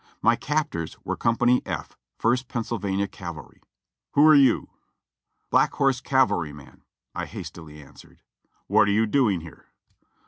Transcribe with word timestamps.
]\Iy 0.23 0.35
captors 0.39 0.97
were 1.05 1.15
Company 1.15 1.61
F. 1.63 1.95
First 2.17 2.47
Pennsylvania 2.47 3.07
Cavalry. 3.07 3.61
"Who 4.13 4.25
are 4.25 4.33
you?" 4.33 4.71
"Black 5.51 5.73
Horse 5.73 6.01
cavalryman," 6.01 6.81
I 7.13 7.27
hastily 7.27 7.79
answered. 7.83 8.23
"Wliat 8.67 8.87
are 8.87 8.89
you 8.89 9.05
doing 9.05 9.41
here 9.41 9.67